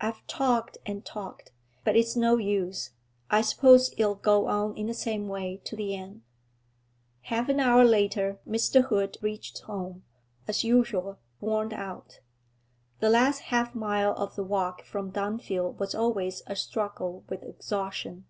I've 0.00 0.24
talked 0.28 0.78
and 0.86 1.04
talked, 1.04 1.50
but 1.82 1.96
it's 1.96 2.14
no 2.14 2.36
use; 2.36 2.90
I 3.28 3.40
suppose 3.40 3.92
it'll 3.98 4.14
go 4.14 4.46
on 4.46 4.76
in 4.76 4.86
the 4.86 4.94
same 4.94 5.26
way 5.26 5.56
to 5.64 5.74
the 5.74 5.96
end.' 5.96 6.22
Half 7.22 7.48
an 7.48 7.58
hour 7.58 7.84
later 7.84 8.38
Mr. 8.46 8.82
Hood 8.84 9.18
reached 9.20 9.62
home, 9.62 10.04
as 10.46 10.62
usual, 10.62 11.18
worn 11.40 11.72
out. 11.72 12.20
The 13.00 13.10
last 13.10 13.40
half 13.40 13.74
mile 13.74 14.12
of 14.14 14.36
the 14.36 14.44
walk 14.44 14.84
from 14.84 15.10
Dunfield 15.10 15.80
was 15.80 15.92
always 15.92 16.44
a 16.46 16.54
struggle 16.54 17.24
with 17.28 17.42
exhaustion. 17.42 18.26